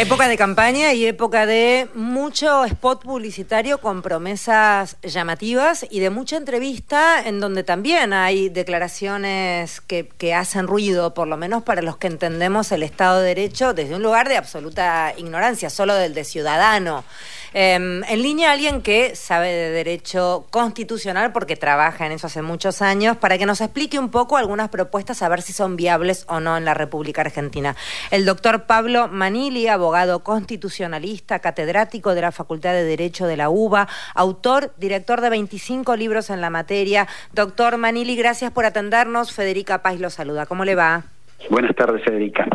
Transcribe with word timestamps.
Época 0.00 0.28
de 0.28 0.38
campaña 0.38 0.94
y 0.94 1.04
época 1.04 1.44
de 1.44 1.86
mucho 1.92 2.64
spot 2.64 3.02
publicitario 3.02 3.82
con 3.82 4.00
promesas 4.00 4.96
llamativas 5.02 5.84
y 5.90 6.00
de 6.00 6.08
mucha 6.08 6.38
entrevista 6.38 7.22
en 7.22 7.38
donde 7.38 7.64
también 7.64 8.14
hay 8.14 8.48
declaraciones 8.48 9.82
que, 9.82 10.08
que, 10.16 10.32
hacen 10.32 10.68
ruido, 10.68 11.12
por 11.12 11.28
lo 11.28 11.36
menos 11.36 11.64
para 11.64 11.82
los 11.82 11.98
que 11.98 12.06
entendemos 12.06 12.72
el 12.72 12.82
Estado 12.82 13.20
de 13.20 13.34
Derecho 13.34 13.74
desde 13.74 13.94
un 13.94 14.02
lugar 14.02 14.30
de 14.30 14.38
absoluta 14.38 15.12
ignorancia, 15.18 15.68
solo 15.68 15.94
del 15.94 16.14
de 16.14 16.24
ciudadano. 16.24 17.04
Em, 17.52 18.04
en 18.04 18.22
línea 18.22 18.52
alguien 18.52 18.80
que 18.80 19.16
sabe 19.16 19.48
de 19.48 19.70
derecho 19.70 20.46
constitucional 20.50 21.32
porque 21.32 21.56
trabaja 21.56 22.06
en 22.06 22.12
eso 22.12 22.28
hace 22.28 22.42
muchos 22.42 22.80
años, 22.80 23.16
para 23.16 23.38
que 23.38 23.46
nos 23.46 23.60
explique 23.60 23.98
un 23.98 24.10
poco 24.10 24.36
algunas 24.36 24.68
propuestas 24.68 25.22
a 25.22 25.28
ver 25.28 25.42
si 25.42 25.52
son 25.52 25.76
viables 25.76 26.24
o 26.28 26.38
no 26.40 26.56
en 26.56 26.64
la 26.64 26.74
República 26.74 27.22
Argentina. 27.22 27.74
El 28.10 28.24
doctor 28.24 28.66
Pablo 28.66 29.08
Manili, 29.08 29.66
abogado 29.66 30.20
constitucionalista, 30.20 31.40
catedrático 31.40 32.14
de 32.14 32.20
la 32.20 32.32
Facultad 32.32 32.72
de 32.72 32.84
Derecho 32.84 33.26
de 33.26 33.36
la 33.36 33.50
UBA, 33.50 33.88
autor, 34.14 34.72
director 34.76 35.20
de 35.20 35.30
25 35.30 35.96
libros 35.96 36.30
en 36.30 36.40
la 36.40 36.50
materia. 36.50 37.08
Doctor 37.32 37.78
Manili, 37.78 38.16
gracias 38.16 38.52
por 38.52 38.64
atendernos. 38.64 39.32
Federica 39.32 39.82
Paz 39.82 39.98
lo 39.98 40.10
saluda. 40.10 40.46
¿Cómo 40.46 40.64
le 40.64 40.74
va? 40.74 41.02
Buenas 41.48 41.74
tardes, 41.74 42.04
Federica. 42.04 42.46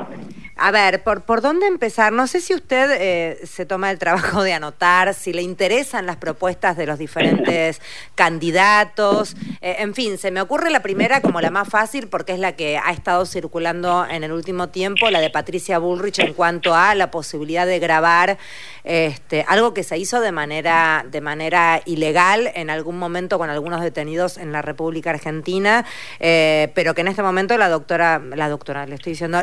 A 0.57 0.71
ver, 0.71 1.03
¿por, 1.03 1.23
por 1.23 1.41
dónde 1.41 1.67
empezar? 1.67 2.13
No 2.13 2.27
sé 2.27 2.39
si 2.39 2.53
usted 2.53 2.89
eh, 2.97 3.45
se 3.45 3.65
toma 3.65 3.91
el 3.91 3.99
trabajo 3.99 4.41
de 4.41 4.53
anotar, 4.53 5.13
si 5.13 5.33
le 5.33 5.41
interesan 5.41 6.05
las 6.05 6.15
propuestas 6.15 6.77
de 6.77 6.85
los 6.85 6.97
diferentes 6.97 7.81
candidatos. 8.15 9.35
Eh, 9.59 9.75
en 9.79 9.93
fin, 9.93 10.17
se 10.17 10.31
me 10.31 10.39
ocurre 10.39 10.69
la 10.69 10.81
primera 10.81 11.19
como 11.19 11.41
la 11.41 11.51
más 11.51 11.67
fácil 11.67 12.07
porque 12.07 12.31
es 12.31 12.39
la 12.39 12.53
que 12.53 12.77
ha 12.77 12.91
estado 12.91 13.25
circulando 13.25 14.05
en 14.09 14.23
el 14.23 14.31
último 14.31 14.69
tiempo, 14.69 15.09
la 15.09 15.19
de 15.19 15.29
Patricia 15.29 15.77
Bullrich 15.77 16.19
en 16.19 16.33
cuanto 16.33 16.73
a 16.73 16.95
la 16.95 17.11
posibilidad 17.11 17.65
de 17.65 17.79
grabar 17.79 18.37
este, 18.85 19.43
algo 19.49 19.73
que 19.73 19.83
se 19.83 19.97
hizo 19.97 20.21
de 20.21 20.31
manera, 20.31 21.05
de 21.11 21.19
manera 21.19 21.81
ilegal 21.83 22.49
en 22.55 22.69
algún 22.69 22.97
momento 22.97 23.37
con 23.37 23.49
algunos 23.49 23.81
detenidos 23.81 24.37
en 24.37 24.53
la 24.53 24.61
República 24.61 25.09
Argentina, 25.09 25.85
eh, 26.21 26.71
pero 26.75 26.93
que 26.93 27.01
en 27.01 27.09
este 27.09 27.23
momento 27.23 27.57
la 27.57 27.67
doctora, 27.67 28.21
la 28.33 28.47
doctora, 28.47 28.85
le 28.85 28.95
estoy 28.95 29.13
diciendo, 29.13 29.41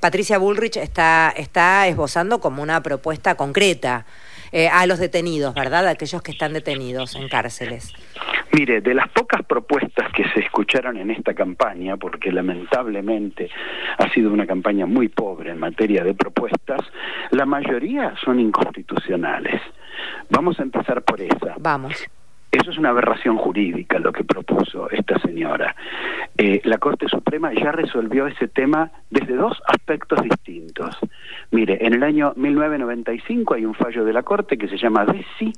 Patricia 0.00 0.38
Bullrich 0.38 0.45
Bullrich 0.46 0.76
está, 0.76 1.32
está 1.36 1.88
esbozando 1.88 2.38
como 2.38 2.62
una 2.62 2.80
propuesta 2.80 3.34
concreta 3.34 4.06
eh, 4.52 4.68
a 4.68 4.86
los 4.86 5.00
detenidos, 5.00 5.52
¿verdad? 5.54 5.88
A 5.88 5.90
aquellos 5.90 6.22
que 6.22 6.30
están 6.30 6.52
detenidos 6.52 7.16
en 7.16 7.28
cárceles. 7.28 7.92
Mire, 8.52 8.80
de 8.80 8.94
las 8.94 9.08
pocas 9.08 9.44
propuestas 9.44 10.06
que 10.12 10.22
se 10.28 10.38
escucharon 10.38 10.98
en 10.98 11.10
esta 11.10 11.34
campaña, 11.34 11.96
porque 11.96 12.30
lamentablemente 12.30 13.50
ha 13.98 14.08
sido 14.14 14.32
una 14.32 14.46
campaña 14.46 14.86
muy 14.86 15.08
pobre 15.08 15.50
en 15.50 15.58
materia 15.58 16.04
de 16.04 16.14
propuestas, 16.14 16.80
la 17.32 17.44
mayoría 17.44 18.14
son 18.24 18.38
inconstitucionales. 18.38 19.60
Vamos 20.30 20.60
a 20.60 20.62
empezar 20.62 21.02
por 21.02 21.20
esa. 21.20 21.56
Vamos. 21.58 22.06
Eso 22.56 22.70
es 22.70 22.78
una 22.78 22.88
aberración 22.88 23.36
jurídica 23.36 23.98
lo 23.98 24.12
que 24.12 24.24
propuso 24.24 24.88
esta 24.90 25.18
señora. 25.18 25.76
Eh, 26.38 26.62
la 26.64 26.78
Corte 26.78 27.06
Suprema 27.06 27.52
ya 27.52 27.70
resolvió 27.70 28.26
ese 28.26 28.48
tema 28.48 28.90
desde 29.10 29.34
dos 29.34 29.60
aspectos 29.66 30.22
distintos. 30.22 30.96
Mire, 31.50 31.76
en 31.82 31.92
el 31.92 32.02
año 32.02 32.32
1995 32.34 33.52
hay 33.52 33.66
un 33.66 33.74
fallo 33.74 34.06
de 34.06 34.12
la 34.14 34.22
Corte 34.22 34.56
que 34.56 34.68
se 34.68 34.78
llama 34.78 35.04
DECI, 35.04 35.52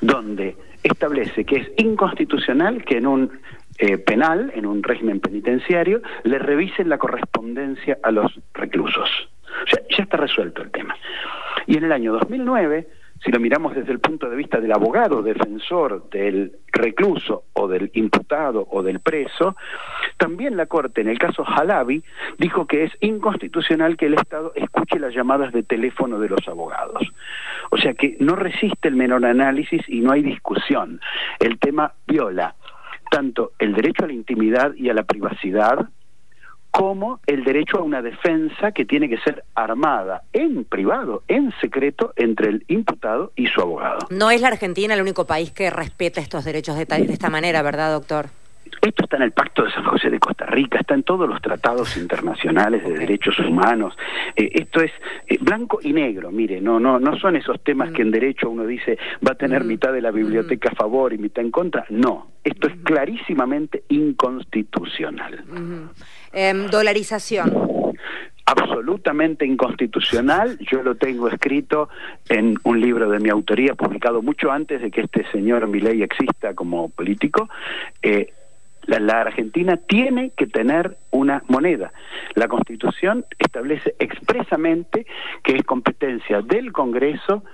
donde 0.00 0.56
establece 0.82 1.44
que 1.44 1.56
es 1.56 1.70
inconstitucional 1.76 2.82
que 2.82 2.96
en 2.96 3.06
un 3.06 3.30
eh, 3.76 3.98
penal, 3.98 4.52
en 4.54 4.64
un 4.64 4.82
régimen 4.82 5.20
penitenciario, 5.20 6.00
le 6.24 6.38
revisen 6.38 6.88
la 6.88 6.96
correspondencia 6.96 7.98
a 8.02 8.10
los 8.10 8.40
reclusos. 8.54 9.28
Ya 9.70 10.02
está 10.04 10.16
resuelto 10.16 10.62
el 10.62 10.70
tema. 10.70 10.96
Y 11.66 11.76
en 11.76 11.84
el 11.84 11.92
año 11.92 12.12
2009 12.14 12.88
si 13.24 13.30
lo 13.30 13.38
miramos 13.38 13.74
desde 13.74 13.92
el 13.92 14.00
punto 14.00 14.28
de 14.28 14.36
vista 14.36 14.60
del 14.60 14.72
abogado 14.72 15.22
defensor 15.22 16.08
del 16.10 16.56
recluso 16.72 17.44
o 17.52 17.68
del 17.68 17.90
imputado 17.94 18.66
o 18.70 18.82
del 18.82 19.00
preso, 19.00 19.56
también 20.16 20.56
la 20.56 20.66
Corte, 20.66 21.00
en 21.00 21.08
el 21.08 21.18
caso 21.18 21.44
Halabi, 21.46 22.02
dijo 22.38 22.66
que 22.66 22.84
es 22.84 22.92
inconstitucional 23.00 23.96
que 23.96 24.06
el 24.06 24.14
Estado 24.14 24.52
escuche 24.54 24.98
las 24.98 25.14
llamadas 25.14 25.52
de 25.52 25.62
teléfono 25.62 26.18
de 26.18 26.28
los 26.28 26.46
abogados. 26.48 27.02
O 27.70 27.76
sea 27.76 27.94
que 27.94 28.16
no 28.20 28.34
resiste 28.34 28.88
el 28.88 28.96
menor 28.96 29.24
análisis 29.24 29.82
y 29.88 30.00
no 30.00 30.12
hay 30.12 30.22
discusión. 30.22 31.00
El 31.38 31.58
tema 31.58 31.92
viola 32.06 32.54
tanto 33.12 33.52
el 33.58 33.74
derecho 33.74 34.04
a 34.04 34.06
la 34.06 34.14
intimidad 34.14 34.72
y 34.74 34.88
a 34.88 34.94
la 34.94 35.02
privacidad, 35.02 35.86
como 36.72 37.20
el 37.26 37.44
derecho 37.44 37.78
a 37.78 37.82
una 37.82 38.02
defensa 38.02 38.72
que 38.72 38.86
tiene 38.86 39.08
que 39.08 39.18
ser 39.18 39.44
armada 39.54 40.22
en 40.32 40.64
privado, 40.64 41.22
en 41.28 41.52
secreto, 41.60 42.14
entre 42.16 42.48
el 42.48 42.64
imputado 42.66 43.30
y 43.36 43.46
su 43.46 43.60
abogado. 43.60 44.08
No 44.10 44.30
es 44.30 44.40
la 44.40 44.48
Argentina 44.48 44.94
el 44.94 45.02
único 45.02 45.26
país 45.26 45.52
que 45.52 45.70
respeta 45.70 46.20
estos 46.20 46.44
derechos 46.44 46.76
de, 46.76 46.86
esta 47.10 47.28
manera, 47.28 47.62
¿verdad, 47.62 47.92
doctor? 47.92 48.30
Esto 48.80 49.04
está 49.04 49.16
en 49.16 49.22
el 49.22 49.32
Pacto 49.32 49.64
de 49.64 49.70
San 49.70 49.84
José 49.84 50.08
de 50.08 50.18
Costa 50.18 50.46
Rica, 50.46 50.78
está 50.78 50.94
en 50.94 51.02
todos 51.02 51.28
los 51.28 51.42
tratados 51.42 51.96
internacionales 51.98 52.82
de 52.82 52.94
derechos 52.94 53.38
humanos. 53.38 53.94
Eh, 54.34 54.50
esto 54.54 54.80
es 54.80 54.90
eh, 55.28 55.36
blanco 55.40 55.78
y 55.82 55.92
negro, 55.92 56.30
mire, 56.30 56.60
no, 56.60 56.80
no, 56.80 56.98
no 56.98 57.18
son 57.18 57.36
esos 57.36 57.62
temas 57.62 57.92
que 57.92 58.00
en 58.00 58.08
mm. 58.08 58.12
derecho 58.12 58.48
uno 58.48 58.64
dice 58.64 58.98
va 59.26 59.32
a 59.32 59.36
tener 59.36 59.62
mm. 59.64 59.66
mitad 59.66 59.92
de 59.92 60.00
la 60.00 60.10
biblioteca 60.10 60.70
a 60.70 60.74
favor 60.74 61.12
y 61.12 61.18
mitad 61.18 61.44
en 61.44 61.50
contra. 61.50 61.84
No, 61.90 62.28
esto 62.42 62.68
es 62.68 62.74
clarísimamente 62.82 63.84
inconstitucional. 63.88 65.44
Em, 66.32 66.68
dolarización 66.68 67.72
absolutamente 68.44 69.46
inconstitucional. 69.46 70.58
Yo 70.60 70.82
lo 70.82 70.96
tengo 70.96 71.28
escrito 71.28 71.88
en 72.28 72.56
un 72.64 72.80
libro 72.80 73.08
de 73.10 73.18
mi 73.18 73.28
autoría, 73.28 73.74
publicado 73.74 74.22
mucho 74.22 74.50
antes 74.50 74.82
de 74.82 74.90
que 74.90 75.02
este 75.02 75.24
señor 75.30 75.66
Milei 75.68 76.02
exista 76.02 76.54
como 76.54 76.88
político. 76.88 77.48
Eh, 78.02 78.32
la, 78.86 79.20
Argentina 79.20 79.76
tiene 79.76 80.30
que 80.36 80.46
tener 80.46 80.96
una 81.10 81.44
moneda. 81.48 81.92
La 82.34 82.48
Constitución 82.48 83.24
establece 83.38 83.94
expresamente 83.98 85.06
que 85.44 85.54
es 85.56 85.62
competencia 85.62 86.42
del 86.42 86.72
Congreso 86.72 87.44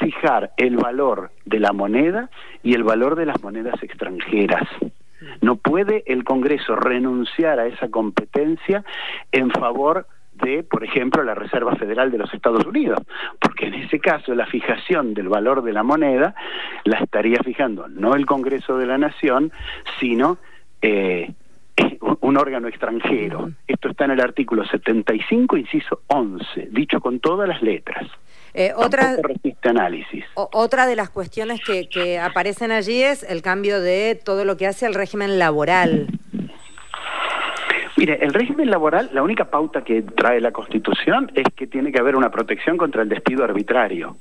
fijar 0.00 0.52
el 0.56 0.76
valor 0.76 1.30
de 1.44 1.60
la 1.60 1.72
moneda 1.72 2.30
y 2.62 2.74
el 2.74 2.84
valor 2.84 3.16
de 3.16 3.26
las 3.26 3.42
monedas 3.42 3.82
extranjeras. 3.82 4.66
No 5.40 5.56
puede 5.56 6.04
el 6.06 6.24
Congreso 6.24 6.76
renunciar 6.76 7.58
a 7.58 7.66
esa 7.66 7.88
competencia 7.88 8.84
en 9.32 9.50
favor 9.50 10.06
de, 10.34 10.62
por 10.62 10.84
ejemplo, 10.84 11.22
la 11.24 11.34
Reserva 11.34 11.74
Federal 11.76 12.10
de 12.10 12.18
los 12.18 12.32
Estados 12.32 12.64
Unidos, 12.64 13.00
porque 13.40 13.66
en 13.66 13.74
ese 13.74 13.98
caso 13.98 14.34
la 14.34 14.46
fijación 14.46 15.14
del 15.14 15.28
valor 15.28 15.62
de 15.62 15.72
la 15.72 15.82
moneda 15.82 16.34
la 16.84 16.98
estaría 16.98 17.38
fijando 17.42 17.88
no 17.88 18.14
el 18.14 18.26
Congreso 18.26 18.78
de 18.78 18.86
la 18.86 18.98
Nación, 18.98 19.52
sino 19.98 20.38
eh, 20.80 21.32
un 22.20 22.36
órgano 22.36 22.68
extranjero. 22.68 23.50
Esto 23.66 23.88
está 23.88 24.04
en 24.04 24.12
el 24.12 24.20
artículo 24.20 24.64
75, 24.64 25.56
inciso 25.56 26.02
11, 26.06 26.68
dicho 26.70 27.00
con 27.00 27.20
todas 27.20 27.48
las 27.48 27.62
letras. 27.62 28.06
Eh, 28.54 28.72
otra, 28.74 29.16
análisis. 29.64 30.24
otra 30.34 30.86
de 30.86 30.96
las 30.96 31.10
cuestiones 31.10 31.60
que, 31.64 31.88
que 31.88 32.18
aparecen 32.18 32.72
allí 32.72 33.02
es 33.02 33.22
el 33.22 33.42
cambio 33.42 33.80
de 33.80 34.20
todo 34.22 34.44
lo 34.44 34.56
que 34.56 34.66
hace 34.66 34.86
al 34.86 34.94
régimen 34.94 35.38
laboral. 35.38 36.06
Mire, 37.96 38.24
el 38.24 38.32
régimen 38.32 38.70
laboral, 38.70 39.10
la 39.12 39.22
única 39.24 39.46
pauta 39.46 39.82
que 39.82 40.02
trae 40.02 40.40
la 40.40 40.52
Constitución 40.52 41.32
es 41.34 41.46
que 41.56 41.66
tiene 41.66 41.90
que 41.90 41.98
haber 41.98 42.14
una 42.14 42.30
protección 42.30 42.76
contra 42.76 43.02
el 43.02 43.08
despido 43.08 43.42
arbitrario. 43.42 44.16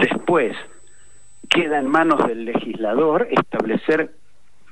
Después, 0.00 0.54
queda 1.48 1.78
en 1.78 1.88
manos 1.88 2.26
del 2.28 2.44
legislador 2.44 3.26
establecer 3.30 4.10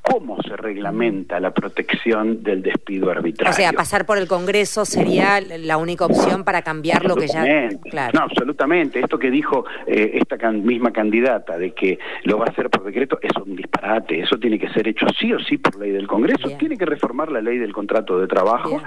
cómo 0.07 0.37
se 0.43 0.57
reglamenta 0.57 1.41
la 1.41 1.53
protección 1.53 2.43
del 2.45 2.63
despido 2.63 3.11
arbitrario. 3.11 3.51
O 3.51 3.55
sea, 3.55 3.73
pasar 3.73 4.07
por 4.07 4.19
el 4.19 4.29
Congreso 4.29 4.85
sería 4.85 5.41
la 5.41 5.77
única 5.79 6.07
opción 6.07 6.45
para 6.45 6.63
cambiar 6.63 7.05
lo 7.05 7.17
que 7.17 7.27
ya... 7.27 7.45
Claro. 7.91 8.13
No, 8.15 8.23
absolutamente. 8.23 9.01
Esto 9.01 9.19
que 9.19 9.31
dijo 9.31 9.65
eh, 9.87 10.13
esta 10.15 10.37
misma 10.53 10.93
candidata 10.93 11.59
de 11.59 11.73
que 11.73 11.99
lo 12.23 12.39
va 12.39 12.47
a 12.47 12.51
hacer 12.51 12.71
por 12.71 12.85
decreto 12.85 13.19
es 13.21 13.33
un 13.45 13.57
disparate. 13.57 14.21
Eso 14.21 14.39
tiene 14.39 14.59
que 14.61 14.69
ser 14.69 14.87
hecho 14.87 15.07
sí 15.19 15.33
o 15.33 15.41
sí 15.41 15.59
por 15.59 15.79
ley 15.79 15.91
del 15.91 16.07
Congreso. 16.07 16.51
Tiene 16.57 16.77
que 16.77 16.87
reformar 16.87 17.33
la 17.33 17.41
ley 17.41 17.59
del 17.59 17.73
contrato 17.73 18.21
de 18.21 18.29
trabajo. 18.29 18.81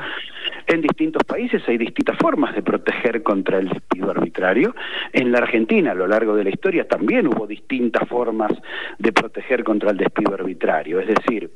En 0.68 0.82
distintos 0.82 1.24
países 1.24 1.62
hay 1.68 1.78
distintas 1.78 2.18
formas 2.18 2.56
de 2.56 2.62
proteger 2.62 3.24
contra 3.24 3.58
el 3.58 3.70
despido 3.70 4.12
arbitrario. 4.12 4.76
En 5.12 5.32
la 5.32 5.40
Argentina, 5.40 5.92
a 5.92 5.96
lo 5.96 6.08
largo 6.08 6.36
de 6.36 6.44
la 6.44 6.50
historia, 6.50 6.88
también 6.88 7.28
hubo 7.28 7.46
distintas 7.46 8.08
formas 8.08 8.52
de 9.00 9.12
proteger 9.12 9.64
contra 9.64 9.92
el 9.92 9.98
despido 9.98 10.34
arbitrario. 10.34 11.00
Es 11.00 11.09
decir, 11.16 11.52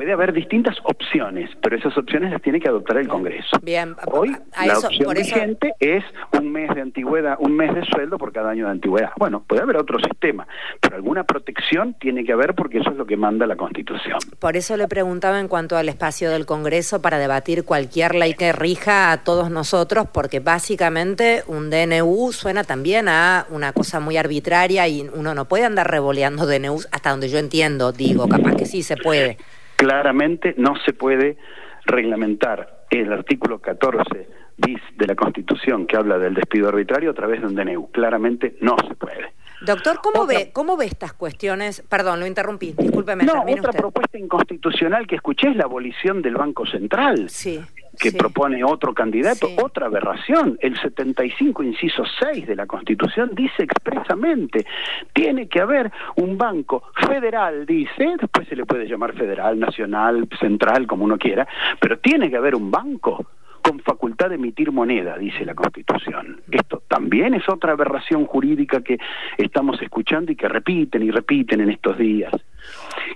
puede 0.00 0.14
haber 0.14 0.32
distintas 0.32 0.78
opciones, 0.84 1.50
pero 1.60 1.76
esas 1.76 1.94
opciones 1.98 2.32
las 2.32 2.40
tiene 2.40 2.58
que 2.58 2.70
adoptar 2.70 2.96
el 2.96 3.06
Congreso. 3.06 3.58
Bien, 3.60 3.94
hoy 4.10 4.34
la 4.66 4.78
opción 4.78 5.12
vigente 5.12 5.74
es 5.78 6.02
un 6.32 6.50
mes 6.50 6.74
de 6.74 6.80
antigüedad, 6.80 7.36
un 7.38 7.54
mes 7.54 7.74
de 7.74 7.84
sueldo 7.84 8.16
por 8.16 8.32
cada 8.32 8.48
año 8.48 8.64
de 8.64 8.70
antigüedad. 8.70 9.10
Bueno, 9.18 9.44
puede 9.46 9.60
haber 9.60 9.76
otro 9.76 9.98
sistema, 9.98 10.48
pero 10.80 10.96
alguna 10.96 11.24
protección 11.24 11.92
tiene 12.00 12.24
que 12.24 12.32
haber 12.32 12.54
porque 12.54 12.78
eso 12.78 12.88
es 12.88 12.96
lo 12.96 13.04
que 13.04 13.18
manda 13.18 13.46
la 13.46 13.56
Constitución. 13.56 14.18
Por 14.38 14.56
eso 14.56 14.78
le 14.78 14.88
preguntaba 14.88 15.38
en 15.38 15.48
cuanto 15.48 15.76
al 15.76 15.90
espacio 15.90 16.30
del 16.30 16.46
Congreso 16.46 17.02
para 17.02 17.18
debatir 17.18 17.66
cualquier 17.66 18.14
ley 18.14 18.32
que 18.32 18.52
rija 18.52 19.12
a 19.12 19.22
todos 19.22 19.50
nosotros, 19.50 20.06
porque 20.10 20.40
básicamente 20.40 21.42
un 21.46 21.68
DNU 21.68 22.32
suena 22.32 22.64
también 22.64 23.10
a 23.10 23.44
una 23.50 23.74
cosa 23.74 24.00
muy 24.00 24.16
arbitraria 24.16 24.88
y 24.88 25.10
uno 25.12 25.34
no 25.34 25.44
puede 25.44 25.66
andar 25.66 25.90
revoleando 25.90 26.46
DNUs 26.46 26.88
hasta 26.90 27.10
donde 27.10 27.28
yo 27.28 27.36
entiendo, 27.36 27.92
digo, 27.92 28.26
capaz 28.28 28.54
que 28.54 28.64
sí 28.64 28.82
se 28.82 28.96
puede. 28.96 29.36
Claramente 29.80 30.54
no 30.58 30.74
se 30.84 30.92
puede 30.92 31.38
reglamentar 31.86 32.84
el 32.90 33.10
artículo 33.10 33.60
14 33.60 34.28
bis 34.58 34.78
de 34.98 35.06
la 35.06 35.14
Constitución 35.14 35.86
que 35.86 35.96
habla 35.96 36.18
del 36.18 36.34
despido 36.34 36.68
arbitrario 36.68 37.12
a 37.12 37.14
través 37.14 37.40
de 37.40 37.46
un 37.46 37.54
DNU. 37.54 37.90
Claramente 37.90 38.56
no 38.60 38.76
se 38.86 38.94
puede. 38.94 39.32
Doctor, 39.62 40.00
¿cómo 40.02 40.26
ve 40.26 40.50
cómo 40.52 40.76
ve 40.76 40.84
estas 40.84 41.14
cuestiones? 41.14 41.82
Perdón, 41.88 42.20
lo 42.20 42.26
interrumpí, 42.26 42.74
discúlpeme. 42.76 43.24
No, 43.24 43.42
otra 43.42 43.72
propuesta 43.72 44.18
inconstitucional 44.18 45.06
que 45.06 45.16
escuché 45.16 45.48
es 45.48 45.56
la 45.56 45.64
abolición 45.64 46.20
del 46.20 46.34
Banco 46.34 46.66
Central. 46.66 47.30
Sí. 47.30 47.62
Que 47.98 48.12
propone 48.12 48.64
otro 48.64 48.94
candidato, 48.94 49.48
otra 49.62 49.86
aberración. 49.86 50.56
El 50.60 50.80
75, 50.80 51.62
inciso 51.62 52.04
6 52.20 52.46
de 52.46 52.56
la 52.56 52.66
Constitución 52.66 53.30
dice 53.34 53.64
expresamente, 53.64 54.64
tiene 55.12 55.48
que 55.48 55.60
haber 55.60 55.90
un 56.16 56.38
banco 56.38 56.84
federal, 56.94 57.66
dice, 57.66 58.16
después 58.18 58.48
se 58.48 58.56
le 58.56 58.64
puede 58.64 58.86
llamar 58.86 59.14
federal, 59.14 59.58
nacional, 59.58 60.28
central, 60.38 60.86
como 60.86 61.04
uno 61.04 61.18
quiera, 61.18 61.46
pero 61.80 61.98
tiene 61.98 62.30
que 62.30 62.36
haber 62.36 62.54
un 62.54 62.70
banco 62.70 63.26
con 63.62 63.80
facultad 63.80 64.30
de 64.30 64.36
emitir 64.36 64.72
moneda, 64.72 65.18
dice 65.18 65.44
la 65.44 65.54
Constitución. 65.54 66.40
Esto 66.50 66.82
también 66.88 67.34
es 67.34 67.48
otra 67.48 67.72
aberración 67.72 68.26
jurídica 68.26 68.82
que 68.82 68.98
estamos 69.36 69.80
escuchando 69.82 70.32
y 70.32 70.36
que 70.36 70.48
repiten 70.48 71.02
y 71.02 71.10
repiten 71.10 71.60
en 71.60 71.70
estos 71.70 71.98
días. 71.98 72.32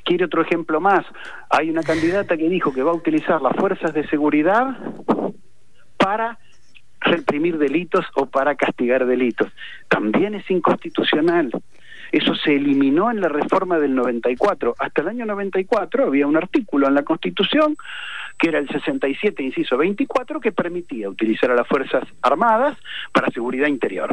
¿Quiere 0.05 0.27
otro 0.27 0.43
ejemplo 0.43 0.81
más? 0.81 1.05
Hay 1.51 1.71
una 1.71 1.83
candidata 1.83 2.37
que 2.37 2.49
dijo 2.49 2.73
que 2.73 2.83
va 2.83 2.91
a 2.91 2.95
utilizar 2.95 3.41
las 3.41 3.57
fuerzas 3.57 3.95
de 3.95 4.07
seguridad 4.09 4.77
para 5.97 6.39
reprimir 7.01 7.59
delitos 7.59 8.05
o 8.15 8.27
para 8.27 8.55
castigar 8.55 9.07
delitos. 9.07 9.51
También 9.89 10.35
es 10.35 10.51
inconstitucional. 10.51 11.51
Eso 12.13 12.35
se 12.35 12.55
eliminó 12.55 13.11
en 13.11 13.21
la 13.21 13.29
reforma 13.29 13.79
del 13.79 13.95
94. 13.95 14.75
Hasta 14.79 15.03
el 15.03 15.09
año 15.09 15.27
94 15.27 16.07
había 16.07 16.27
un 16.27 16.37
artículo 16.37 16.87
en 16.87 16.95
la 16.95 17.03
Constitución 17.03 17.77
que 18.39 18.49
era 18.49 18.59
el 18.59 18.69
67, 18.69 19.43
inciso 19.43 19.77
24, 19.77 20.41
que 20.41 20.53
permitía 20.53 21.09
utilizar 21.09 21.51
a 21.51 21.55
las 21.55 21.69
Fuerzas 21.69 22.05
Armadas 22.21 22.77
para 23.13 23.31
seguridad 23.31 23.69
interior. 23.69 24.11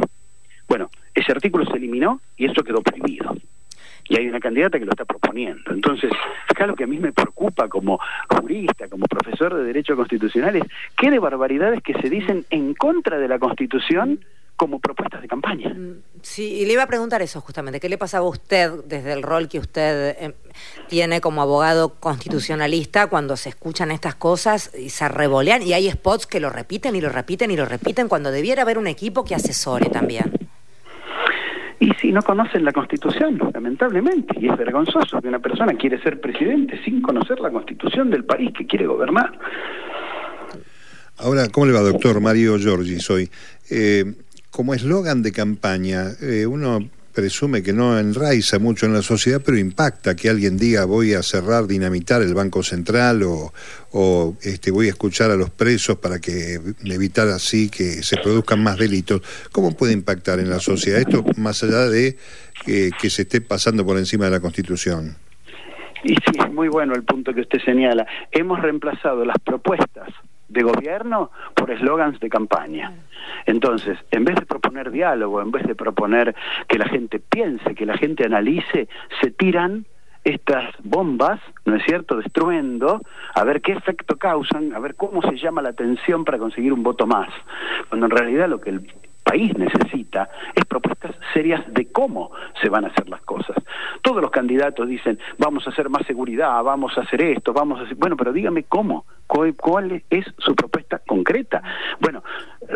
Bueno, 0.68 0.90
ese 1.14 1.32
artículo 1.32 1.66
se 1.66 1.76
eliminó 1.76 2.20
y 2.36 2.46
eso 2.46 2.62
quedó 2.62 2.82
prohibido. 2.82 3.34
Y 4.12 4.16
hay 4.18 4.28
una 4.28 4.40
candidata 4.40 4.78
que 4.78 4.84
lo 4.84 4.90
está 4.90 5.06
proponiendo. 5.06 5.72
Entonces, 5.72 6.12
acá 6.46 6.66
lo 6.66 6.76
que 6.76 6.84
a 6.84 6.86
mí 6.86 6.98
me 6.98 7.12
preocupa 7.12 7.66
como 7.70 7.98
jurista, 8.28 8.86
como 8.88 9.06
profesor 9.06 9.54
de 9.54 9.64
Derecho 9.64 9.96
Constitucional 9.96 10.54
es 10.56 10.64
qué 10.98 11.10
de 11.10 11.18
barbaridades 11.18 11.82
que 11.82 11.94
se 11.94 12.10
dicen 12.10 12.44
en 12.50 12.74
contra 12.74 13.18
de 13.18 13.26
la 13.26 13.38
Constitución 13.38 14.20
como 14.54 14.80
propuestas 14.80 15.22
de 15.22 15.28
campaña. 15.28 15.70
Mm, 15.70 16.02
sí, 16.20 16.58
y 16.60 16.66
le 16.66 16.74
iba 16.74 16.82
a 16.82 16.86
preguntar 16.86 17.22
eso 17.22 17.40
justamente. 17.40 17.80
¿Qué 17.80 17.88
le 17.88 17.96
pasaba 17.96 18.26
a 18.26 18.28
usted 18.28 18.84
desde 18.84 19.14
el 19.14 19.22
rol 19.22 19.48
que 19.48 19.58
usted 19.58 20.14
eh, 20.20 20.34
tiene 20.88 21.22
como 21.22 21.40
abogado 21.40 21.94
constitucionalista 21.94 23.06
cuando 23.06 23.38
se 23.38 23.48
escuchan 23.48 23.90
estas 23.90 24.14
cosas 24.14 24.74
y 24.78 24.90
se 24.90 25.08
revolean 25.08 25.62
y 25.62 25.72
hay 25.72 25.90
spots 25.90 26.26
que 26.26 26.38
lo 26.38 26.50
repiten 26.50 26.94
y 26.96 27.00
lo 27.00 27.08
repiten 27.08 27.50
y 27.50 27.56
lo 27.56 27.64
repiten 27.64 28.08
cuando 28.08 28.30
debiera 28.30 28.60
haber 28.60 28.76
un 28.76 28.88
equipo 28.88 29.24
que 29.24 29.34
asesore 29.34 29.88
también? 29.88 30.41
Y 31.82 31.90
si 32.00 32.12
no 32.12 32.22
conocen 32.22 32.64
la 32.64 32.70
Constitución, 32.70 33.40
lamentablemente, 33.52 34.36
y 34.38 34.48
es 34.48 34.56
vergonzoso 34.56 35.20
que 35.20 35.26
una 35.26 35.40
persona 35.40 35.74
quiere 35.74 36.00
ser 36.00 36.20
presidente 36.20 36.80
sin 36.84 37.02
conocer 37.02 37.40
la 37.40 37.50
Constitución 37.50 38.08
del 38.08 38.24
país 38.24 38.52
que 38.56 38.64
quiere 38.68 38.86
gobernar. 38.86 39.36
Ahora, 41.18 41.48
¿cómo 41.48 41.66
le 41.66 41.72
va, 41.72 41.80
doctor 41.80 42.20
Mario 42.20 42.56
Giorgi? 42.56 43.00
Soy. 43.00 43.28
Eh, 43.68 44.14
como 44.52 44.74
eslogan 44.74 45.24
de 45.24 45.32
campaña, 45.32 46.04
eh, 46.20 46.46
uno 46.46 46.88
presume 47.14 47.62
que 47.62 47.72
no 47.72 47.98
enraiza 47.98 48.58
mucho 48.58 48.86
en 48.86 48.94
la 48.94 49.02
sociedad, 49.02 49.40
pero 49.44 49.58
impacta 49.58 50.16
que 50.16 50.28
alguien 50.28 50.56
diga 50.56 50.84
voy 50.84 51.14
a 51.14 51.22
cerrar, 51.22 51.66
dinamitar 51.66 52.22
el 52.22 52.34
Banco 52.34 52.62
Central 52.62 53.22
o, 53.22 54.36
este, 54.42 54.70
voy 54.70 54.86
a 54.86 54.90
escuchar 54.90 55.30
a 55.30 55.36
los 55.36 55.50
presos 55.50 55.98
para 55.98 56.18
que 56.18 56.58
evitar 56.84 57.28
así 57.28 57.68
que 57.68 58.02
se 58.02 58.16
produzcan 58.16 58.62
más 58.62 58.78
delitos. 58.78 59.22
¿Cómo 59.52 59.76
puede 59.76 59.92
impactar 59.92 60.40
en 60.40 60.50
la 60.50 60.60
sociedad 60.60 61.00
esto 61.00 61.24
más 61.36 61.62
allá 61.62 61.88
de 61.88 62.16
que 62.64 63.10
se 63.10 63.22
esté 63.22 63.40
pasando 63.40 63.84
por 63.84 63.98
encima 63.98 64.24
de 64.26 64.30
la 64.30 64.40
Constitución? 64.40 65.16
Y 66.04 66.14
sí, 66.14 66.38
muy 66.50 66.68
bueno 66.68 66.94
el 66.94 67.04
punto 67.04 67.32
que 67.32 67.42
usted 67.42 67.60
señala. 67.64 68.06
Hemos 68.30 68.60
reemplazado 68.60 69.24
las 69.24 69.36
propuestas 69.44 70.08
de 70.48 70.62
gobierno 70.62 71.30
por 71.54 71.70
eslogans 71.70 72.20
de 72.20 72.28
campaña. 72.28 72.92
Entonces, 73.46 73.98
en 74.10 74.24
vez 74.24 74.36
de 74.36 74.46
proponer 74.46 74.90
diálogo, 74.90 75.40
en 75.40 75.50
vez 75.50 75.66
de 75.66 75.74
proponer 75.74 76.34
que 76.68 76.78
la 76.78 76.88
gente 76.88 77.18
piense, 77.18 77.74
que 77.74 77.86
la 77.86 77.96
gente 77.96 78.24
analice, 78.24 78.88
se 79.20 79.30
tiran 79.30 79.86
estas 80.24 80.74
bombas, 80.84 81.40
¿no 81.64 81.74
es 81.74 81.84
cierto?, 81.84 82.16
destruyendo, 82.16 83.00
a 83.34 83.44
ver 83.44 83.60
qué 83.60 83.72
efecto 83.72 84.16
causan, 84.16 84.72
a 84.74 84.78
ver 84.78 84.94
cómo 84.94 85.20
se 85.22 85.36
llama 85.36 85.62
la 85.62 85.70
atención 85.70 86.24
para 86.24 86.38
conseguir 86.38 86.72
un 86.72 86.82
voto 86.82 87.06
más. 87.06 87.28
Cuando 87.88 88.06
en 88.06 88.10
realidad 88.10 88.48
lo 88.48 88.60
que 88.60 88.70
el 88.70 88.92
país 89.22 89.56
necesita 89.56 90.28
es 90.54 90.64
propuestas 90.64 91.14
serias 91.32 91.62
de 91.72 91.90
cómo 91.90 92.32
se 92.60 92.68
van 92.68 92.84
a 92.84 92.88
hacer 92.88 93.08
las 93.08 93.22
cosas. 93.22 93.56
Todos 94.02 94.20
los 94.20 94.30
candidatos 94.30 94.88
dicen, 94.88 95.18
vamos 95.38 95.66
a 95.66 95.70
hacer 95.70 95.88
más 95.88 96.06
seguridad, 96.06 96.62
vamos 96.62 96.96
a 96.96 97.02
hacer 97.02 97.22
esto, 97.22 97.52
vamos 97.52 97.80
a 97.80 97.84
hacer... 97.84 97.96
Bueno, 97.96 98.16
pero 98.16 98.32
dígame 98.32 98.64
cómo, 98.64 99.06
cuál 99.26 100.02
es 100.10 100.26
su 100.38 100.54
propuesta 100.54 101.00
concreta. 101.06 101.62
Bueno, 102.00 102.22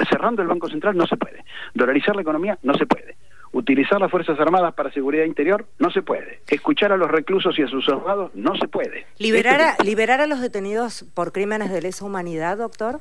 cerrando 0.08 0.42
el 0.42 0.48
Banco 0.48 0.68
Central 0.68 0.96
no 0.96 1.06
se 1.06 1.16
puede. 1.16 1.44
Dolarizar 1.74 2.16
la 2.16 2.22
economía 2.22 2.58
no 2.62 2.74
se 2.74 2.86
puede. 2.86 3.16
Utilizar 3.52 4.00
las 4.00 4.10
Fuerzas 4.10 4.38
Armadas 4.38 4.74
para 4.74 4.92
seguridad 4.92 5.24
interior 5.24 5.66
no 5.78 5.90
se 5.90 6.02
puede. 6.02 6.40
Escuchar 6.48 6.92
a 6.92 6.96
los 6.96 7.10
reclusos 7.10 7.58
y 7.58 7.62
a 7.62 7.68
sus 7.68 7.84
soldados 7.84 8.34
no 8.34 8.54
se 8.56 8.68
puede. 8.68 9.06
¿Liberar 9.18 9.60
a, 9.60 9.82
¿Liberar 9.82 10.20
a 10.20 10.26
los 10.26 10.40
detenidos 10.40 11.04
por 11.14 11.32
crímenes 11.32 11.72
de 11.72 11.80
lesa 11.80 12.04
humanidad, 12.04 12.58
doctor? 12.58 13.00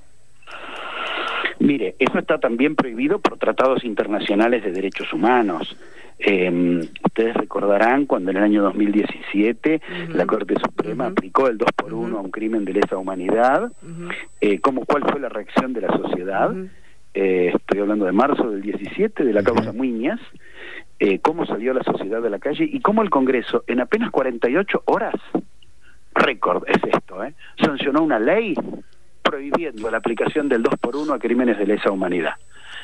Mire, 1.59 1.95
eso 1.99 2.19
está 2.19 2.37
también 2.37 2.75
prohibido 2.75 3.19
por 3.19 3.37
tratados 3.37 3.83
internacionales 3.83 4.63
de 4.63 4.71
derechos 4.71 5.11
humanos. 5.13 5.75
Eh, 6.17 6.81
ustedes 7.03 7.35
recordarán 7.35 8.05
cuando 8.05 8.31
en 8.31 8.37
el 8.37 8.43
año 8.43 8.63
2017 8.63 9.81
la 10.09 10.25
Corte 10.25 10.55
Suprema 10.63 11.07
aplicó 11.07 11.47
el 11.47 11.57
2 11.57 11.69
por 11.75 11.93
1 11.93 12.17
a 12.17 12.21
un 12.21 12.31
crimen 12.31 12.63
de 12.63 12.73
lesa 12.73 12.97
humanidad, 12.97 13.71
eh, 14.39 14.59
¿cómo, 14.59 14.85
¿cuál 14.85 15.03
fue 15.03 15.19
la 15.19 15.29
reacción 15.29 15.73
de 15.73 15.81
la 15.81 15.89
sociedad? 15.89 16.53
Eh, 17.13 17.53
estoy 17.55 17.79
hablando 17.79 18.05
de 18.05 18.11
marzo 18.11 18.49
del 18.49 18.61
17, 18.61 19.23
de 19.23 19.33
la 19.33 19.43
causa 19.43 19.71
Muñas, 19.71 20.19
eh, 20.99 21.19
cómo 21.19 21.45
salió 21.45 21.73
la 21.73 21.83
sociedad 21.83 22.21
de 22.21 22.29
la 22.29 22.39
calle 22.39 22.67
y 22.69 22.81
cómo 22.81 23.01
el 23.01 23.09
Congreso 23.09 23.63
en 23.67 23.79
apenas 23.79 24.11
48 24.11 24.83
horas, 24.85 25.15
récord 26.13 26.63
es 26.67 26.81
esto, 26.93 27.23
¿eh? 27.23 27.33
sancionó 27.57 28.01
una 28.01 28.19
ley 28.19 28.53
prohibiendo 29.25 29.89
la 29.89 29.97
aplicación 29.97 30.47
del 30.47 30.61
2 30.61 30.75
por 30.79 30.95
1 30.95 31.13
a 31.13 31.19
crímenes 31.19 31.57
de 31.57 31.65
lesa 31.65 31.91
humanidad. 31.91 32.35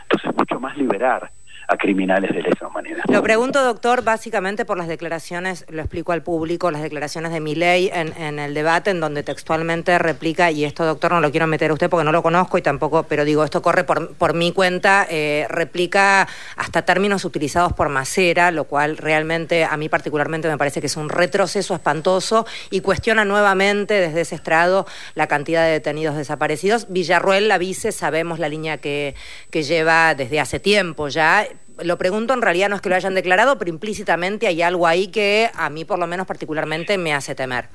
Entonces, 0.04 0.36
mucho 0.36 0.60
más 0.60 0.76
liberar 0.76 1.32
a 1.72 1.78
criminales 1.78 2.32
de 2.36 2.42
lesa 2.42 2.68
humanidad. 2.68 3.04
Lo 3.08 3.24
pregunto, 3.24 3.64
doctor, 3.64 4.04
básicamente 4.04 4.66
por 4.66 4.78
las 4.78 4.90
declaraciones, 4.90 5.66
lo 5.70 5.82
explico 5.82 6.12
al 6.12 6.22
público, 6.22 6.70
las 6.70 6.82
declaraciones 6.82 7.32
de 7.32 7.40
mi 7.40 7.56
ley 7.56 7.90
en, 7.94 8.40
el 8.40 8.54
debate, 8.54 8.92
en 8.92 9.00
donde 9.00 9.24
textualmente 9.24 9.98
replica, 9.98 10.52
y 10.52 10.66
esto, 10.66 10.84
doctor, 10.86 11.14
no 11.14 11.22
lo 11.22 11.32
quiero 11.32 11.48
meter 11.48 11.72
a 11.72 11.74
usted 11.74 11.90
porque 11.90 12.04
no 12.04 12.12
lo 12.12 12.22
conozco 12.22 12.58
y 12.58 12.62
tampoco, 12.62 13.04
pero 13.04 13.24
digo, 13.24 13.46
esto 13.46 13.62
corre 13.62 13.86
por, 13.86 14.34
mi 14.34 14.52
cuenta, 14.52 15.08
eh, 15.10 15.46
replica 15.50 16.28
hasta 16.58 16.82
términos 16.82 17.24
utilizados 17.24 17.72
por 17.72 17.88
Macera, 17.88 18.52
lo 18.52 18.66
cual 18.66 18.98
realmente, 18.98 19.64
a 19.64 19.78
mí 19.78 19.88
particularmente, 19.88 20.50
me 20.50 20.58
parece 20.58 20.82
que 20.82 20.88
es 20.88 20.98
un 20.98 21.08
retroceso 21.08 21.74
espantoso 21.74 22.46
y 22.70 22.82
cuestiona 22.82 23.24
nuevamente 23.24 23.94
desde 23.94 24.22
ese 24.22 24.36
estrado 24.36 24.86
la 25.16 25.28
cantidad 25.28 25.64
de 25.64 25.72
detenidos 25.72 26.18
desaparecidos. 26.18 26.88
Villarruel, 26.90 27.48
la 27.48 27.58
vice, 27.58 27.94
sabemos 27.94 28.40
la 28.40 28.50
línea 28.50 28.78
que 28.78 29.16
lleva 29.52 30.16
desde 30.16 30.42
hace 30.42 30.60
tiempo 30.60 31.08
ya, 31.08 31.48
lo 31.84 31.98
pregunto, 31.98 32.34
en 32.34 32.42
realidad 32.42 32.70
no 32.70 32.76
es 32.76 32.82
que 32.82 32.90
lo 32.90 32.96
hayan 32.96 33.16
declarado, 33.16 33.58
pero 33.58 33.70
implícitamente 33.70 34.48
hay 34.48 34.62
algo 34.62 34.88
ahí 34.88 35.08
que 35.08 35.50
a 35.56 35.70
mí 35.70 35.86
por 35.86 36.00
lo 36.00 36.08
menos 36.08 36.28
particularmente 36.28 36.98
me 36.98 37.14
hace 37.14 37.36
temer. 37.36 37.66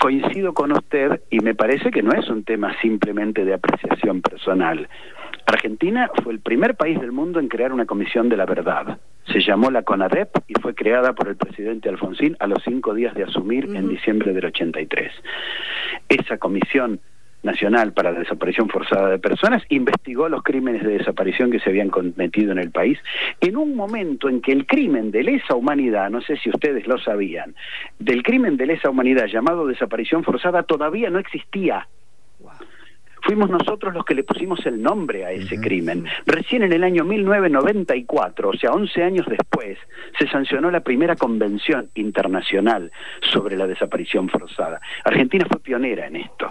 Coincido 0.00 0.52
con 0.52 0.72
usted 0.72 1.22
y 1.30 1.40
me 1.40 1.54
parece 1.54 1.90
que 1.90 2.02
no 2.02 2.12
es 2.12 2.28
un 2.28 2.44
tema 2.44 2.74
simplemente 2.80 3.44
de 3.44 3.54
apreciación 3.54 4.20
personal. 4.20 4.88
Argentina 5.46 6.10
fue 6.22 6.32
el 6.32 6.40
primer 6.40 6.76
país 6.76 7.00
del 7.00 7.12
mundo 7.12 7.40
en 7.40 7.48
crear 7.48 7.72
una 7.72 7.86
comisión 7.86 8.28
de 8.28 8.36
la 8.36 8.46
verdad. 8.46 8.98
se 9.26 9.40
llamó 9.40 9.70
la 9.70 9.82
CONADEP 9.82 10.30
y 10.48 10.54
fue 10.60 10.74
creada 10.74 11.12
por 11.12 11.28
el 11.28 11.36
presidente 11.36 11.88
Alfonsín 11.88 12.36
a 12.40 12.48
los 12.48 12.58
cinco 12.64 12.92
días 12.92 13.14
de 13.14 13.22
asumir 13.22 13.64
en 13.66 13.88
diciembre 13.88 14.32
del 14.32 14.46
83. 14.46 15.12
Esa 16.08 16.38
comisión 16.38 17.00
nacional 17.42 17.92
para 17.92 18.12
la 18.12 18.20
desaparición 18.20 18.68
forzada 18.68 19.08
de 19.08 19.18
personas 19.18 19.62
investigó 19.68 20.28
los 20.28 20.42
crímenes 20.42 20.82
de 20.82 20.98
desaparición 20.98 21.50
que 21.50 21.60
se 21.60 21.70
habían 21.70 21.90
cometido 21.90 22.52
en 22.52 22.58
el 22.58 22.70
país 22.70 22.98
en 23.40 23.56
un 23.56 23.76
momento 23.76 24.28
en 24.28 24.40
que 24.40 24.52
el 24.52 24.66
crimen 24.66 25.10
de 25.10 25.22
lesa 25.22 25.54
humanidad, 25.54 26.10
no 26.10 26.20
sé 26.20 26.36
si 26.36 26.50
ustedes 26.50 26.86
lo 26.86 26.98
sabían, 26.98 27.54
del 27.98 28.22
crimen 28.22 28.56
de 28.56 28.66
lesa 28.66 28.90
humanidad 28.90 29.26
llamado 29.26 29.66
desaparición 29.66 30.24
forzada 30.24 30.62
todavía 30.62 31.10
no 31.10 31.18
existía 31.18 31.86
fuimos 33.22 33.50
nosotros 33.50 33.94
los 33.94 34.04
que 34.04 34.14
le 34.14 34.24
pusimos 34.24 34.64
el 34.66 34.82
nombre 34.82 35.24
a 35.24 35.30
ese 35.30 35.60
crimen. 35.60 36.06
Recién 36.26 36.62
en 36.62 36.72
el 36.72 36.84
año 36.84 37.04
1994, 37.04 38.48
o 38.48 38.52
sea, 38.54 38.72
11 38.72 39.02
años 39.02 39.26
después, 39.26 39.78
se 40.18 40.28
sancionó 40.28 40.70
la 40.70 40.80
primera 40.80 41.16
convención 41.16 41.90
internacional 41.94 42.90
sobre 43.20 43.56
la 43.56 43.66
desaparición 43.66 44.28
forzada. 44.28 44.80
Argentina 45.04 45.46
fue 45.48 45.60
pionera 45.60 46.06
en 46.06 46.16
esto. 46.16 46.48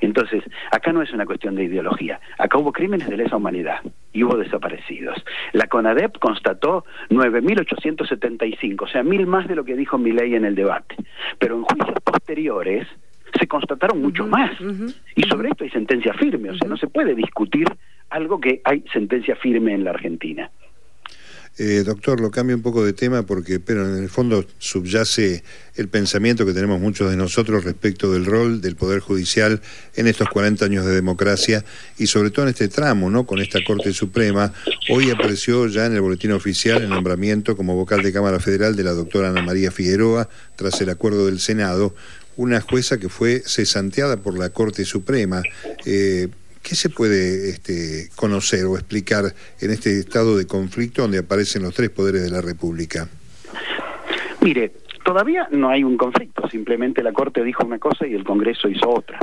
Entonces, 0.00 0.42
acá 0.70 0.92
no 0.92 1.02
es 1.02 1.12
una 1.12 1.26
cuestión 1.26 1.54
de 1.54 1.64
ideología, 1.64 2.20
acá 2.38 2.58
hubo 2.58 2.72
crímenes 2.72 3.08
de 3.08 3.16
lesa 3.16 3.36
humanidad 3.36 3.80
y 4.12 4.22
hubo 4.22 4.36
desaparecidos. 4.36 5.22
La 5.52 5.66
CONADEP 5.66 6.18
constató 6.18 6.84
9.875, 7.10 8.82
o 8.82 8.86
sea, 8.86 9.02
mil 9.02 9.26
más 9.26 9.48
de 9.48 9.56
lo 9.56 9.64
que 9.64 9.76
dijo 9.76 9.98
ley 10.12 10.34
en 10.34 10.44
el 10.44 10.54
debate. 10.54 10.96
Pero 11.38 11.56
en 11.56 11.62
juicios 11.62 11.98
posteriores, 12.04 12.86
se 13.38 13.46
constataron 13.46 14.00
mucho 14.00 14.26
más. 14.26 14.52
Y 15.14 15.22
sobre 15.22 15.48
esto 15.50 15.64
hay 15.64 15.70
sentencia 15.70 16.14
firme, 16.14 16.50
o 16.50 16.56
sea, 16.56 16.68
no 16.68 16.76
se 16.76 16.86
puede 16.86 17.14
discutir 17.14 17.66
algo 18.10 18.40
que 18.40 18.60
hay 18.64 18.84
sentencia 18.92 19.36
firme 19.36 19.74
en 19.74 19.84
la 19.84 19.90
Argentina. 19.90 20.50
Eh, 21.56 21.84
doctor, 21.86 22.20
lo 22.20 22.32
cambio 22.32 22.56
un 22.56 22.62
poco 22.62 22.84
de 22.84 22.92
tema 22.92 23.22
porque, 23.22 23.60
pero 23.60 23.88
en 23.88 24.02
el 24.02 24.08
fondo 24.08 24.44
subyace 24.58 25.44
el 25.76 25.86
pensamiento 25.86 26.44
que 26.44 26.52
tenemos 26.52 26.80
muchos 26.80 27.08
de 27.08 27.16
nosotros 27.16 27.62
respecto 27.62 28.12
del 28.12 28.26
rol 28.26 28.60
del 28.60 28.74
Poder 28.74 28.98
Judicial 28.98 29.60
en 29.94 30.08
estos 30.08 30.28
40 30.30 30.64
años 30.64 30.84
de 30.84 30.92
democracia 30.92 31.64
y 31.96 32.08
sobre 32.08 32.30
todo 32.30 32.46
en 32.46 32.48
este 32.48 32.66
tramo, 32.66 33.08
¿no? 33.08 33.24
Con 33.24 33.40
esta 33.40 33.62
Corte 33.62 33.92
Suprema. 33.92 34.52
Hoy 34.90 35.10
apareció 35.10 35.68
ya 35.68 35.86
en 35.86 35.92
el 35.92 36.00
boletín 36.00 36.32
oficial 36.32 36.82
el 36.82 36.88
nombramiento 36.88 37.56
como 37.56 37.76
vocal 37.76 38.02
de 38.02 38.12
Cámara 38.12 38.40
Federal 38.40 38.74
de 38.74 38.82
la 38.82 38.92
doctora 38.92 39.28
Ana 39.28 39.42
María 39.42 39.70
Figueroa 39.70 40.28
tras 40.56 40.80
el 40.80 40.90
acuerdo 40.90 41.26
del 41.26 41.38
Senado, 41.38 41.94
una 42.36 42.60
jueza 42.60 42.98
que 42.98 43.08
fue 43.08 43.40
cesanteada 43.40 44.16
por 44.16 44.38
la 44.38 44.50
Corte 44.50 44.84
Suprema. 44.84 45.42
Eh, 45.84 46.28
¿Qué 46.62 46.74
se 46.74 46.88
puede 46.88 47.50
este, 47.50 48.08
conocer 48.16 48.64
o 48.64 48.76
explicar 48.76 49.24
en 49.60 49.70
este 49.70 49.98
estado 49.98 50.38
de 50.38 50.46
conflicto 50.46 51.02
donde 51.02 51.18
aparecen 51.18 51.62
los 51.62 51.74
tres 51.74 51.90
poderes 51.90 52.22
de 52.22 52.30
la 52.30 52.40
República? 52.40 53.06
Mire, 54.40 54.72
todavía 55.04 55.46
no 55.50 55.68
hay 55.68 55.84
un 55.84 55.98
conflicto, 55.98 56.48
simplemente 56.48 57.02
la 57.02 57.12
Corte 57.12 57.44
dijo 57.44 57.64
una 57.66 57.78
cosa 57.78 58.06
y 58.06 58.14
el 58.14 58.24
Congreso 58.24 58.68
hizo 58.68 58.88
otra. 58.88 59.18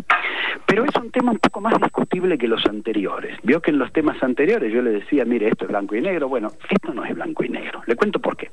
Pero 0.68 0.86
es 0.86 0.96
un 0.96 1.12
tema 1.12 1.32
un 1.32 1.40
poco 1.40 1.62
más 1.62 1.74
discutible 1.82 2.38
que 2.38 2.48
los 2.48 2.66
anteriores. 2.66 3.38
Vio 3.44 3.62
que 3.62 3.72
en 3.72 3.80
los 3.80 3.92
temas 3.92 4.22
anteriores 4.22 4.72
yo 4.72 4.82
le 4.82 4.92
decía, 4.92 5.26
mire, 5.26 5.48
esto 5.48 5.66
es 5.66 5.70
blanco 5.70 5.96
y 5.96 6.02
negro. 6.02 6.30
Bueno, 6.30 6.52
esto 6.70 6.94
no 6.94 7.04
es 7.04 7.14
blanco 7.16 7.44
y 7.44 7.50
negro. 7.50 7.82
Le 7.88 7.96
cuento 7.96 8.20
por 8.20 8.38
qué. 8.38 8.52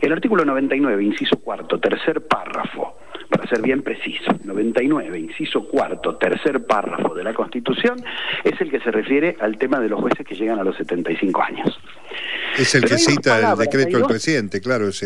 El 0.00 0.12
artículo 0.12 0.44
99, 0.44 1.02
inciso 1.02 1.36
cuarto, 1.40 1.78
tercer 1.78 2.26
párrafo, 2.26 2.98
para 3.28 3.46
ser 3.48 3.60
bien 3.60 3.82
preciso, 3.82 4.32
99, 4.44 5.18
inciso 5.18 5.68
cuarto, 5.68 6.16
tercer 6.16 6.64
párrafo 6.64 7.14
de 7.14 7.24
la 7.24 7.34
Constitución, 7.34 8.02
es 8.42 8.58
el 8.60 8.70
que 8.70 8.80
se 8.80 8.90
refiere 8.90 9.36
al 9.40 9.58
tema 9.58 9.80
de 9.80 9.88
los 9.88 10.00
jueces 10.00 10.26
que 10.26 10.34
llegan 10.34 10.58
a 10.58 10.64
los 10.64 10.76
75 10.76 11.42
años. 11.42 11.78
Es 12.58 12.74
el 12.74 12.84
que 12.84 12.96
cita 12.96 13.52
el 13.52 13.58
decreto 13.58 13.98
del 13.98 14.06
presidente, 14.06 14.60
claro, 14.60 14.88
es 14.88 15.04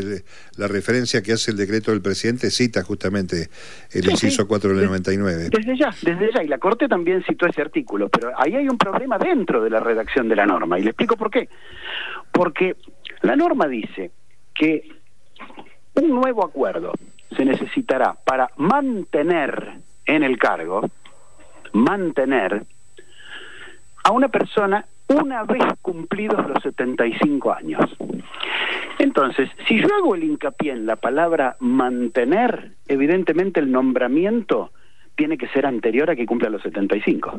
la 0.56 0.68
referencia 0.68 1.22
que 1.22 1.32
hace 1.32 1.50
el 1.50 1.56
decreto 1.56 1.90
del 1.90 2.00
presidente, 2.00 2.50
cita 2.50 2.82
justamente 2.82 3.48
el 3.90 4.08
inciso 4.08 4.46
4 4.46 4.74
del 4.74 4.86
99. 4.86 5.48
Desde 5.50 5.76
ya, 5.76 5.90
desde 6.02 6.32
ya, 6.32 6.42
y 6.42 6.48
la 6.48 6.58
Corte 6.58 6.88
también 6.88 7.22
citó 7.24 7.46
ese 7.46 7.60
artículo, 7.60 8.08
pero 8.08 8.30
ahí 8.36 8.54
hay 8.54 8.68
un 8.68 8.78
problema 8.78 9.18
dentro 9.18 9.62
de 9.62 9.70
la 9.70 9.80
redacción 9.80 10.28
de 10.28 10.36
la 10.36 10.46
norma, 10.46 10.78
y 10.78 10.82
le 10.82 10.90
explico 10.90 11.16
por 11.16 11.30
qué. 11.30 11.48
Porque 12.30 12.76
la 13.22 13.36
norma 13.36 13.66
dice 13.66 14.12
que 14.54 14.88
un 15.94 16.08
nuevo 16.08 16.44
acuerdo 16.44 16.92
se 17.36 17.44
necesitará 17.44 18.14
para 18.24 18.50
mantener 18.56 19.74
en 20.06 20.22
el 20.22 20.38
cargo, 20.38 20.88
mantener 21.72 22.64
a 24.04 24.12
una 24.12 24.28
persona 24.28 24.84
una 25.08 25.44
vez 25.44 25.62
cumplidos 25.80 26.48
los 26.48 26.62
75 26.62 27.52
años. 27.52 27.84
Entonces, 28.98 29.48
si 29.66 29.80
yo 29.80 29.88
hago 29.96 30.14
el 30.14 30.24
hincapié 30.24 30.72
en 30.72 30.86
la 30.86 30.96
palabra 30.96 31.56
mantener, 31.60 32.72
evidentemente 32.88 33.60
el 33.60 33.70
nombramiento 33.70 34.70
tiene 35.16 35.36
que 35.36 35.48
ser 35.48 35.66
anterior 35.66 36.10
a 36.10 36.16
que 36.16 36.26
cumpla 36.26 36.50
los 36.50 36.62
75. 36.62 37.38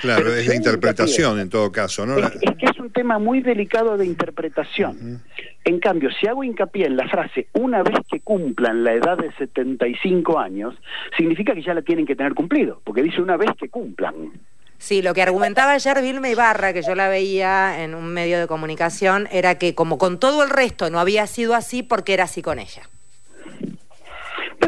Claro, 0.00 0.34
es 0.34 0.46
la 0.46 0.54
interpretación 0.54 1.40
en 1.40 1.48
todo 1.48 1.72
caso, 1.72 2.06
¿no? 2.06 2.18
Es, 2.18 2.30
que 2.30 2.66
es 2.66 2.78
un 2.78 2.90
tema 2.90 3.18
muy 3.18 3.40
delicado 3.40 3.96
de 3.96 4.06
interpretación. 4.06 5.22
En 5.64 5.80
cambio, 5.80 6.10
si 6.10 6.26
hago 6.26 6.44
hincapié 6.44 6.86
en 6.86 6.96
la 6.96 7.08
frase 7.08 7.48
una 7.52 7.82
vez 7.82 7.98
que 8.10 8.20
cumplan 8.20 8.84
la 8.84 8.94
edad 8.94 9.18
de 9.18 9.32
75 9.32 10.38
años, 10.38 10.74
significa 11.16 11.54
que 11.54 11.62
ya 11.62 11.74
la 11.74 11.82
tienen 11.82 12.06
que 12.06 12.16
tener 12.16 12.34
cumplido, 12.34 12.80
porque 12.84 13.02
dice 13.02 13.20
una 13.20 13.36
vez 13.36 13.50
que 13.58 13.68
cumplan. 13.68 14.32
Sí, 14.78 15.02
lo 15.02 15.12
que 15.12 15.22
argumentaba 15.22 15.72
ayer 15.72 16.00
Vilma 16.00 16.28
Ibarra, 16.28 16.72
que 16.72 16.82
yo 16.82 16.94
la 16.94 17.08
veía 17.08 17.82
en 17.82 17.94
un 17.94 18.06
medio 18.12 18.38
de 18.38 18.46
comunicación, 18.46 19.28
era 19.32 19.58
que 19.58 19.74
como 19.74 19.98
con 19.98 20.20
todo 20.20 20.44
el 20.44 20.50
resto 20.50 20.88
no 20.88 21.00
había 21.00 21.26
sido 21.26 21.54
así 21.54 21.82
porque 21.82 22.14
era 22.14 22.24
así 22.24 22.42
con 22.42 22.60
ella. 22.60 22.88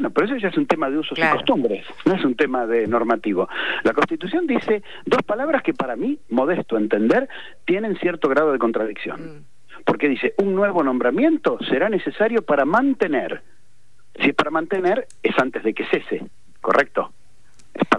Bueno, 0.00 0.14
pero 0.14 0.28
eso 0.28 0.36
ya 0.38 0.48
es 0.48 0.56
un 0.56 0.64
tema 0.64 0.88
de 0.88 0.96
usos 0.96 1.18
y 1.18 1.20
costumbres, 1.20 1.84
no 2.06 2.14
es 2.14 2.24
un 2.24 2.34
tema 2.34 2.66
de 2.66 2.86
normativo. 2.86 3.50
La 3.82 3.92
Constitución 3.92 4.46
dice 4.46 4.82
dos 5.04 5.22
palabras 5.24 5.62
que 5.62 5.74
para 5.74 5.94
mí, 5.94 6.18
modesto 6.30 6.78
entender, 6.78 7.28
tienen 7.66 7.98
cierto 7.98 8.30
grado 8.30 8.50
de 8.50 8.58
contradicción. 8.58 9.20
Mm. 9.20 9.44
Porque 9.84 10.08
dice, 10.08 10.32
un 10.38 10.54
nuevo 10.54 10.82
nombramiento 10.82 11.58
será 11.68 11.90
necesario 11.90 12.40
para 12.40 12.64
mantener. 12.64 13.42
Si 14.18 14.30
es 14.30 14.34
para 14.34 14.50
mantener, 14.50 15.06
es 15.22 15.38
antes 15.38 15.62
de 15.64 15.74
que 15.74 15.84
cese, 15.84 16.24
¿correcto? 16.62 17.12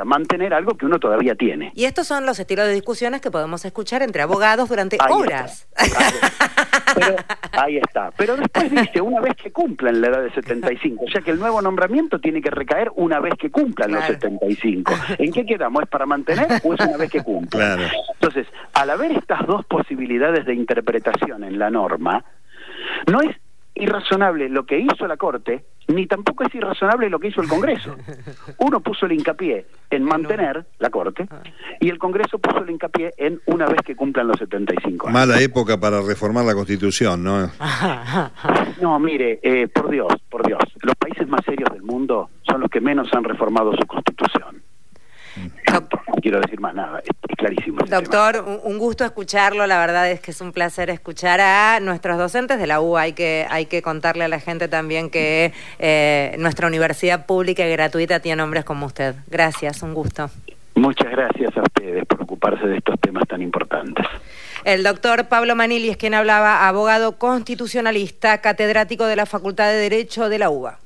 Mantener 0.06 0.54
algo 0.54 0.76
que 0.78 0.86
uno 0.86 1.00
todavía 1.00 1.36
tiene. 1.36 1.72
Y 1.76 1.86
estos 1.86 2.08
son 2.08 2.26
los 2.26 2.40
estilos 2.40 2.68
de 2.68 2.74
discusiones 2.74 3.22
que 3.22 3.32
podemos 3.32 3.66
escuchar 3.66 4.02
entre 4.02 4.22
abogados 4.22 4.70
durante 4.70 4.98
horas. 5.10 5.68
Pero, 6.94 7.16
ahí 7.54 7.78
está. 7.78 8.12
Pero 8.18 8.36
después 8.36 8.70
dice, 8.70 9.02
una 9.02 9.22
vez 9.22 9.36
que 9.36 9.52
cumplan 9.52 10.02
la 10.02 10.08
edad 10.08 10.24
de 10.24 10.32
75, 10.32 11.06
o 11.06 11.10
sea 11.10 11.22
que 11.22 11.32
el 11.32 11.40
nuevo 11.40 11.62
nombramiento 11.62 12.20
tiene 12.20 12.42
que 12.42 12.50
recaer 12.50 12.92
una 12.96 13.20
vez 13.20 13.36
que 13.40 13.50
cumplan 13.50 13.92
los 13.92 14.04
75. 14.04 14.94
¿En 15.18 15.32
qué 15.32 15.46
quedamos? 15.46 15.84
¿Es 15.84 15.90
para 15.90 16.06
mantener 16.06 16.48
o 16.64 16.74
es 16.74 16.80
una 16.82 16.98
vez 16.98 17.10
que 17.10 17.24
cumplan? 17.24 17.80
Entonces, 18.14 18.48
al 18.74 18.90
haber 18.90 19.12
estas 19.14 19.46
dos 19.48 19.66
posibilidades 19.66 20.46
de 20.46 20.54
interpretación 20.54 21.44
en 21.44 21.60
la 21.60 21.70
norma, 21.70 22.26
no 23.08 23.22
es 23.22 23.36
irrazonable 23.82 24.48
lo 24.50 24.66
que 24.66 24.80
hizo 24.80 25.08
la 25.08 25.18
Corte, 25.18 25.66
ni 25.88 26.08
tampoco 26.08 26.44
es 26.44 26.54
irrazonable 26.54 27.10
lo 27.10 27.20
que 27.20 27.30
hizo 27.30 27.42
el 27.42 27.48
Congreso. 27.48 27.96
Uno 28.60 28.80
puso 28.80 29.06
el 29.06 29.14
hincapié 29.14 29.66
en 29.90 30.04
mantener 30.04 30.66
la 30.80 30.90
Corte 30.90 31.28
y 31.80 31.90
el 31.90 31.98
Congreso 31.98 32.40
puso 32.40 32.60
el 32.60 32.70
hincapié 32.70 33.14
en 33.18 33.42
una 33.48 33.66
vez 33.66 33.82
que 33.84 33.96
cumplan 33.96 34.28
los 34.28 34.38
75 34.38 35.08
años. 35.08 35.14
Mala 35.14 35.42
época 35.42 35.80
para 35.80 36.02
reformar 36.02 36.46
la 36.46 36.54
Constitución, 36.54 37.24
¿no? 37.24 37.50
No, 38.82 39.00
mire, 39.00 39.40
eh, 39.44 39.68
por 39.68 39.90
Dios, 39.90 40.14
por 40.30 40.46
Dios, 40.46 40.62
los 40.82 40.96
países 40.96 41.28
más 41.28 41.42
serios 41.46 41.70
del 41.72 41.84
mundo 41.84 42.30
son 42.44 42.62
los 42.62 42.70
que 42.70 42.82
menos 42.82 43.10
han 43.14 43.24
reformado 43.24 43.74
su 43.74 43.86
Constitución 43.86 44.62
quiero 46.32 46.42
decir 46.44 46.62
más 46.62 46.74
nada, 46.74 47.00
es, 47.00 47.36
clarísimo. 47.36 47.84
Doctor, 47.90 48.62
un 48.64 48.78
gusto 48.78 49.04
escucharlo, 49.04 49.68
la 49.68 49.80
verdad 49.80 50.10
es 50.10 50.22
que 50.22 50.32
es 50.32 50.40
un 50.40 50.54
placer 50.54 50.90
escuchar 50.90 51.42
a 51.42 51.82
nuestros 51.82 52.18
docentes 52.18 52.58
de 52.58 52.68
la 52.68 52.80
U. 52.80 52.98
Hay 52.98 53.12
que, 53.12 53.46
hay 53.50 53.66
que 53.66 53.82
contarle 53.82 54.24
a 54.24 54.28
la 54.30 54.40
gente 54.40 54.70
también 54.70 55.10
que 55.10 55.52
eh, 55.80 56.36
nuestra 56.40 56.68
universidad 56.68 57.26
pública 57.26 57.68
y 57.68 57.72
gratuita 57.72 58.22
tiene 58.22 58.42
hombres 58.42 58.64
como 58.64 58.86
usted. 58.86 59.16
Gracias, 59.28 59.84
un 59.84 59.94
gusto. 59.94 60.30
Muchas 60.76 61.12
gracias 61.12 61.58
a 61.58 61.64
ustedes 61.64 62.06
por 62.06 62.22
ocuparse 62.22 62.66
de 62.66 62.78
estos 62.78 62.98
temas 63.02 63.28
tan 63.28 63.42
importantes. 63.42 64.06
El 64.64 64.84
doctor 64.84 65.28
Pablo 65.28 65.58
Manili 65.58 65.90
es 65.90 65.98
quien 65.98 66.14
hablaba, 66.14 66.66
abogado 66.66 67.18
constitucionalista, 67.18 68.40
catedrático 68.40 69.06
de 69.06 69.18
la 69.18 69.26
Facultad 69.26 69.68
de 69.68 69.76
Derecho 69.76 70.30
de 70.30 70.40
la 70.40 70.50
UBA. 70.50 70.80